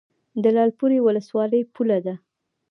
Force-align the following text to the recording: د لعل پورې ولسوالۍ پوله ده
د 0.43 0.45
لعل 0.55 0.71
پورې 0.79 0.97
ولسوالۍ 1.07 1.61
پوله 1.73 1.97
ده 2.05 2.15